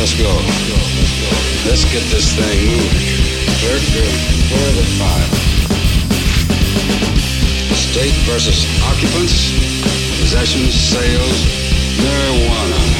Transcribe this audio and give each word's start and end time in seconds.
Let's 0.00 0.14
go. 0.16 0.32
Let's 1.68 1.84
get 1.92 2.02
this 2.08 2.32
thing 2.32 2.58
moving. 2.64 3.20
Third 3.60 3.82
group, 3.92 4.08
four 4.48 4.68
the 4.72 4.82
five. 4.96 5.28
State 7.76 8.16
versus 8.24 8.64
occupants, 8.82 9.52
possessions, 10.18 10.72
sales, 10.72 11.44
marijuana. 12.00 12.99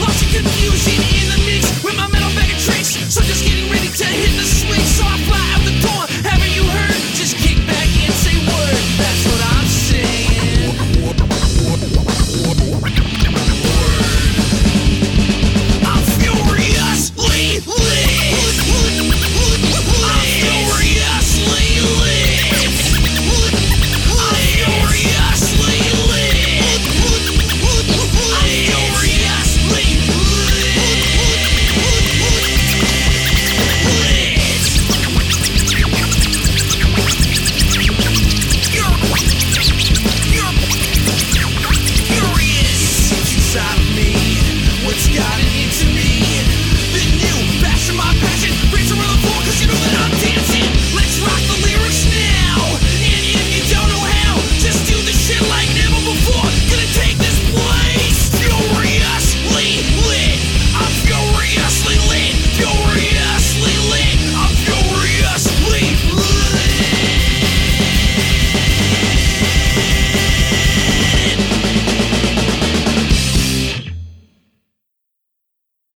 Lots 0.00 0.22
of 0.22 0.28
confusion 0.32 0.98
in 1.18 1.26
the 1.28 1.38
mix 1.46 1.84
with 1.84 1.96
my 1.96 2.08
metal 2.08 2.30
bag 2.34 2.50
of 2.50 2.58
tricks. 2.58 2.96
So 3.12 3.20
just 3.22 3.44
getting 3.44 3.70
ready 3.70 3.88
to 3.88 4.04
hit. 4.04 4.29